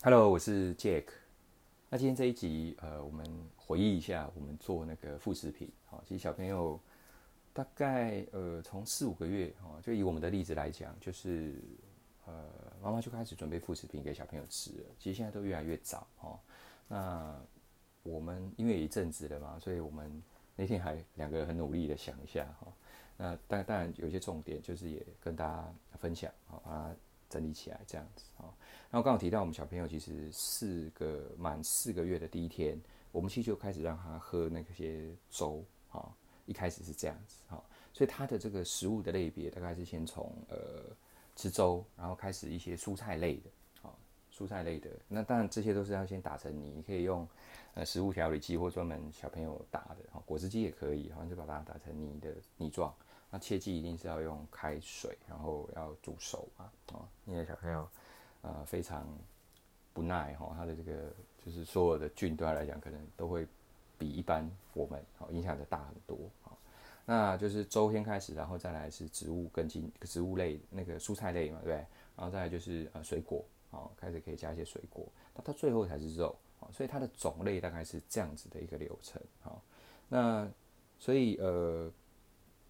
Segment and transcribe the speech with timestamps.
[0.00, 1.06] Hello，我是 Jack。
[1.90, 5.68] 那今天这一集，呃，我们回忆一下我们做那个副食品。
[5.86, 6.80] 好，其实小朋友
[7.52, 11.60] 大概呃从四五个月，哦，就以我们的例子来讲，就是
[12.26, 12.32] 呃
[12.80, 14.84] 妈妈就开始准备副食品给小朋友吃了。
[15.00, 16.38] 其实现在都越来越早，哦。
[16.86, 17.36] 那
[18.04, 20.22] 我们因为一阵子了嘛，所以我们
[20.54, 22.72] 那天还两个人很努力的想一下，哈。
[23.16, 26.96] 那当当然有些重点，就是也跟大家分享，好，把它
[27.28, 28.56] 整理起来这样子，好。
[28.90, 32.80] 然后刚好提到我们小朋友其实四个满四个月的第一天，
[33.12, 36.10] 我们其实就开始让他喝那些粥啊，
[36.46, 37.62] 一开始是这样子哈，
[37.92, 40.56] 所以他的这个食物的类别大概是先从呃
[41.36, 43.50] 吃粥，然后开始一些蔬菜类的
[43.82, 43.92] 啊，
[44.32, 47.28] 蔬菜类的，那当然这些都是要先打成泥，你可以用
[47.74, 52.94] 呃食物调理机或专门小朋友打的哈，果汁机也可以，好像就把它打成泥的泥状，
[53.30, 57.88] 那切记一定是要用开水，然后要煮熟啊啊，因为小朋友。
[58.40, 59.04] 呃，非常
[59.92, 61.12] 不耐哈，他的这个
[61.44, 63.44] 就是所有的菌对他来讲，可能都会
[63.98, 66.54] 比一般我们好影响的大很多啊。
[67.04, 71.86] 那就是周天开始，然后再来是植物根茎、植物类那个蔬菜类嘛，对不对？
[72.16, 75.04] 然后再来就是呃水果，好，开始可以加一些水果，
[75.34, 79.20] 那到最后才是肉啊，所以它的种类大概是这样子的一个流程。
[79.42, 79.60] 好，
[80.08, 80.48] 那
[81.00, 81.90] 所以呃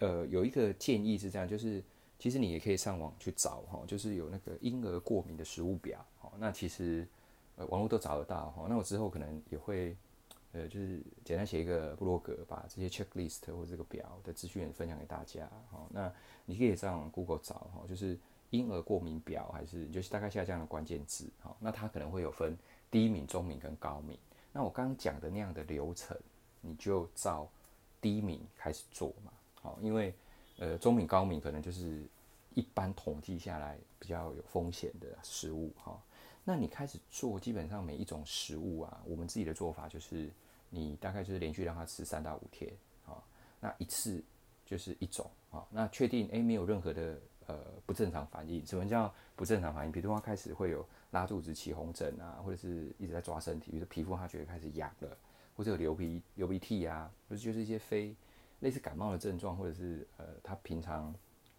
[0.00, 1.82] 呃有一个建议是这样，就是。
[2.22, 7.08] 其实你也可以上网去找哈，就是有那个婴儿过敏的食物表，那其实
[7.56, 8.66] 呃网络都找得到哈。
[8.68, 9.96] 那我之后可能也会
[10.52, 15.80] 呃就是简单写一个部落格，把这些 checklist 或者这个表的资讯分享给大家哈。
[15.88, 16.12] 那
[16.44, 18.18] 你可以上 Google 找哈，就是
[18.50, 21.56] 婴儿过敏表，还是就是大概下这样的关键字哈。
[21.58, 22.54] 那它可能会有分
[22.90, 24.18] 低敏、中敏跟高敏。
[24.52, 26.14] 那我刚刚讲的那样的流程，
[26.60, 27.48] 你就照
[27.98, 29.32] 低敏开始做嘛，
[29.62, 30.14] 好，因为。
[30.62, 32.02] 呃，中敏、高敏可能就是
[32.52, 35.98] 一般统计下来比较有风险的食物哈。
[36.44, 40.28] 那你开始做，基本上每一种食物啊，我们自己的做法就是，
[40.68, 42.70] 你大概就是连续让他吃三到五天
[43.06, 43.16] 啊。
[43.58, 44.22] 那一次
[44.66, 45.66] 就是一种啊。
[45.70, 47.56] 那确定诶没有任何的呃
[47.86, 48.62] 不正常反应。
[48.66, 49.90] 什么叫不正常反应？
[49.90, 55.16] 比如说他开始会有拉肚子、起红疹啊，或者是一直在抓身体，比如说皮肤他觉得开始痒了，
[55.56, 58.14] 或者有流鼻流鼻涕啊，或者就是一些非。
[58.60, 61.14] 类似感冒的症状，或者是呃，他平常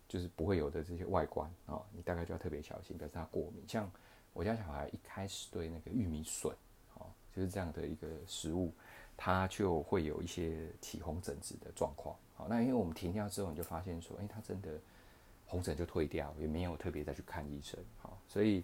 [0.08, 3.64] 就是不会有的这些外观啊、哦，你大概就要特别小心，表示他过敏。
[3.68, 3.90] 像
[4.34, 6.52] 我家小孩一开始对那个玉米笋，
[6.96, 8.74] 哦，就是这样的一个食物，
[9.18, 12.16] 他就会有一些起红疹子的状况。
[12.36, 14.80] 好、哦，那因为我们停掉之后，你就发现说，诶、欸，他真的
[15.46, 17.80] 红疹就退掉，也没有特别再去看医生。
[17.98, 18.64] 好、哦，所以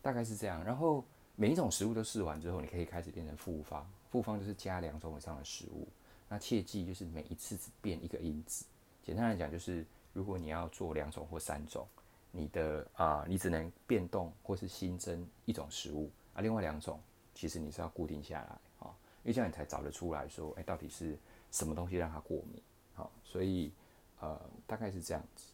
[0.00, 0.62] 大概是这样。
[0.64, 5.88] 然后每一种食物都试完之后，你可以开始变成复方，复方就是加两种以上的食物。
[6.28, 8.64] 那切记就是每一次只变一个因子。
[9.02, 11.86] 简单来讲，就是如果你要做两种或三种，
[12.30, 16.98] 你的啊、你只能变动或是新增一种食物啊，另外两种
[17.34, 21.18] 其实你是要固定下来啊、哦，因为这样你才找得出来说，哎、到底是
[21.50, 22.62] 什么东西让它过敏？
[22.94, 23.70] 好、所以
[24.20, 25.46] 呃，大概是这样子。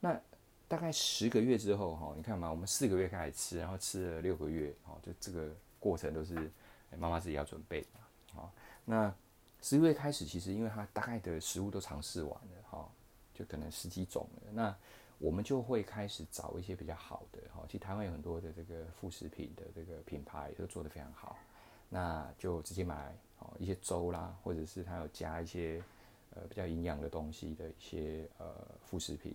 [0.00, 0.18] 那
[0.66, 6.50] 大概十个月之后哈、你看嘛，我们四个月开始吃，然后吃了六个月，哦，就这个过程都是
[6.98, 7.88] 妈妈、自己要准备的，
[8.34, 8.50] 好、
[8.84, 9.14] 那。
[9.64, 12.86] 十个月开始，其实因为它大概的食物都尝试完了，哈，
[13.32, 14.52] 就可能十几种了。
[14.52, 14.76] 那
[15.16, 17.64] 我们就会开始找一些比较好的，哈。
[17.66, 21.38] 其实台湾有很多的这个副食品的这个品牌都做得非常好，
[21.88, 25.82] 那就直接买哦一些粥啦，或者是它有加一些
[26.34, 28.54] 呃比较营养的东西的一些呃
[28.84, 29.34] 副食品，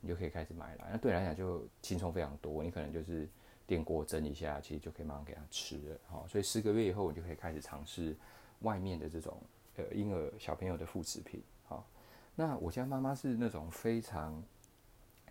[0.00, 0.88] 你就可以开始买来。
[0.90, 3.28] 那对你来讲就轻松非常多，你可能就是
[3.66, 6.24] 电锅蒸一下，其实就可以马上给它吃了，哈。
[6.26, 8.16] 所以十个月以后，你就可以开始尝试
[8.60, 9.38] 外面的这种。
[9.76, 11.86] 呃，婴儿小朋友的副食品，好，
[12.34, 14.42] 那我家妈妈是那种非常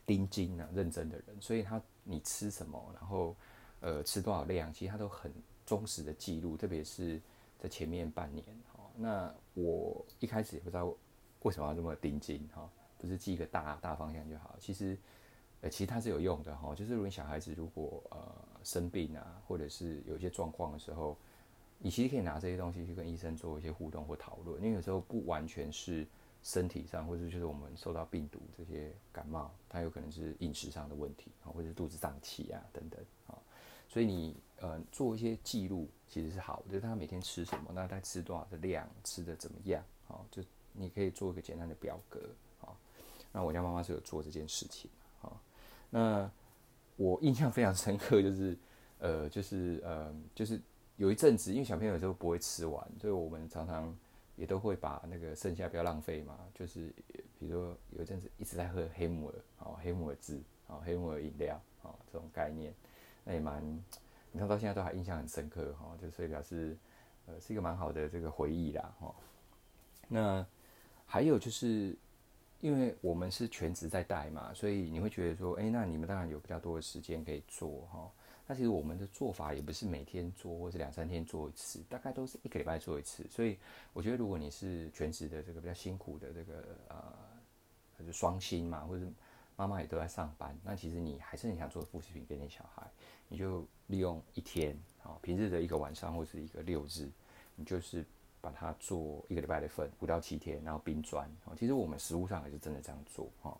[0.05, 3.35] 盯紧啊、认真的人，所以她你吃什么，然后
[3.79, 5.33] 呃吃多少量，其实她都很
[5.65, 7.19] 忠实的记录，特别是
[7.57, 10.93] 在前面半年，哈，那我一开始也不知道
[11.41, 12.69] 为什么要这么盯紧，哈，
[12.99, 14.95] 不是记一个大大方向就好，其实
[15.61, 18.19] 呃其实它是有用的，哈，就是如果小孩子如果呃
[18.63, 21.17] 生病啊，或者是有一些状况的时候。
[21.77, 26.07] 你其实可以拿这些东西去跟医生做一些互动或讨论，因为有时候不完全是
[26.41, 33.37] 身体上，或者就是我们受到病毒这些感冒，它有可能是饮食上的问题啊，或者是肚子胀气啊等等啊，
[33.87, 40.25] 所以你呃做一些记录其实是好的，就是他每天吃什么，那他吃多少的量，吃的怎么样啊？
[40.31, 40.41] 就
[40.73, 42.19] 你可以做一个简单的表格
[42.61, 42.73] 啊。
[43.31, 44.89] 那我家妈妈是有做这件事情
[45.21, 45.31] 啊。
[45.91, 46.31] 那
[46.95, 48.57] 我印象非常深刻，就是
[48.97, 50.59] 呃，就是呃，就是。
[50.97, 53.95] 有一阵子，因为小朋友有时候不会吃完，所以我们常常
[54.35, 56.39] 也都会把那个剩下不要浪费嘛。
[56.53, 56.93] 就是
[57.37, 62.73] 比如说有一阵子一直在喝黑木耳，哦，黑木耳汁，哦，黑木耳饮料，哦，这种概念，
[63.23, 63.61] 那也蛮
[64.31, 66.77] 你看到现在都还印象很深刻哈，就所以表示
[67.25, 69.13] 呃是一个蛮好的这个回忆啦哈。
[70.07, 70.45] 那
[71.05, 71.95] 还有就是，
[72.61, 78.11] 因为我们是全职在带嘛，所以你会觉得说，哎，那你们当然有比较多的时间可以做哈。
[78.47, 83.25] 那其实我们的做法也不是每天做，或是两三天做一次，大概都是一个礼拜做一次。
[83.27, 83.57] 所以
[83.91, 87.11] 我觉得，如果你是全职的这个比较辛苦的这个呃，
[87.97, 89.05] 就是双薪嘛，或者
[89.55, 92.87] 妈妈也都在上班，那其实你还是很想做副食品给你小孩，
[93.27, 97.09] 你就利用一天啊，平日的一个晚上或是一个六日，
[97.55, 98.05] 你就是
[98.41, 101.27] 把它做一个礼拜的份，五到七天，然后冰砖。
[101.57, 103.57] 其实我们实务上也是真的这样做哈，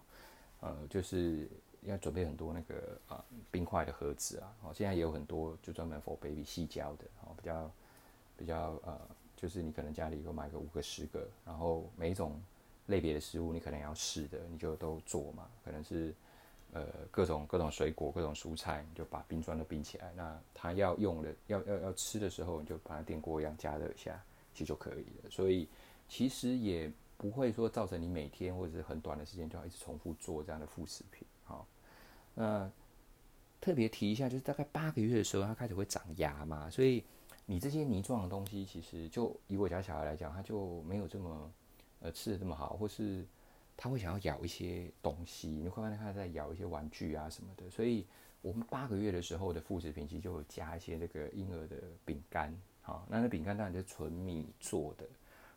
[0.60, 1.50] 呃，就是。
[1.86, 7.72] 要准备很多那个啊冰块的盒子啊，哦，现在也有很多就专门 for baby 细胶的，哦，比较
[8.38, 9.00] 比较呃，
[9.36, 12.42] 就是你可能家里有买个五个十个，然后每一种
[12.88, 16.14] 类别的食物你可能要试的，你就都做嘛，可能是
[16.74, 24.22] 呃各种各种水果、各种蔬菜，你就把冰砖都冰起来，那它要用的要要要吃的时候，你就把它电锅一样加热一下，
[24.54, 25.30] 其实就可以了。
[25.30, 25.68] 所以
[26.08, 31.25] 其实也不会说造成你每天或者是很短的时间就要一直重复做这样的副食品，
[32.36, 32.70] 那
[33.60, 37.04] 特别提一下，就是大概八个月的时候，它开始会长牙嘛，所以
[37.48, 41.52] 你这些泥状的东西，其实就以我家小孩来讲，他就没有这么
[42.02, 43.26] 呃吃的这么好，或是
[43.76, 47.70] 他会想要咬一些东西，你会发现他在咬一些玩具啊什么的。
[47.70, 48.06] 所以
[48.42, 55.06] 我们八个月的时候的副食品，其实就会加一些这个婴儿的饼干，好，那那饼干当然就是纯米做的，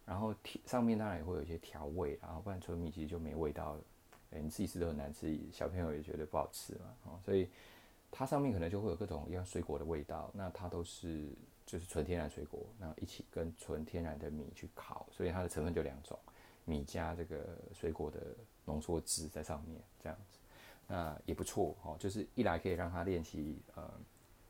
[0.07, 0.35] 然后
[0.65, 3.81] 上面当然也会有一些调味，然后不然纯米其实就没味道了。
[4.33, 7.49] 欸、你自己吃都很难吃，小朋友也觉得不好吃嘛，哦，所以
[8.11, 11.29] 它上面可能就会有各种一样水果的味道，那它都是
[11.65, 16.19] 就是纯天然水果，那一起跟纯天然的米去烤，所以它的成分就两种，
[16.67, 18.21] 米加这个水果的
[18.67, 20.39] 浓缩汁在上面这样子，
[20.87, 23.91] 那也不错哦，就是一来可以让他练习呃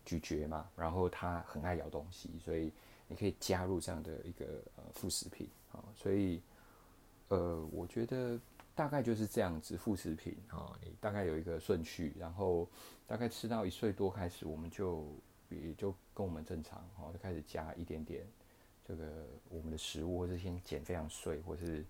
[0.05, 2.73] 咀嚼嘛，然后他很爱咬东西，所以
[3.07, 6.43] 你可以加入这样的一个呃副食品啊，所以
[7.29, 8.41] 呃我觉得。
[8.79, 12.69] 大概就是这样子，副食品啊，你大概有一个顺序，然后
[13.09, 15.05] 大概吃到一岁多开始，我们就
[15.49, 18.25] 也就跟我们正常，哦，就开始加一点点
[18.87, 21.85] 这个我们的食物，或是先剪非常碎，或是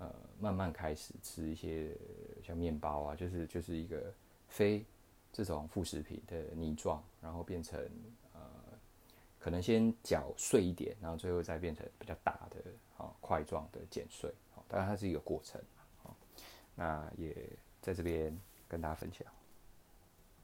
[0.00, 1.96] 呃慢慢开始吃一些
[2.42, 4.12] 像面包啊，就是就是一个
[4.48, 4.84] 非
[5.32, 7.78] 这种副食品的泥状，然后变成
[8.32, 8.40] 呃
[9.38, 12.56] 可能先搅碎一点，然后最后再变成比较大的
[12.96, 14.28] 啊块状的剪碎，
[14.66, 15.62] 当然它是一个过程。
[16.74, 17.34] 那也
[17.80, 18.38] 在这边
[18.68, 19.26] 跟大家分享。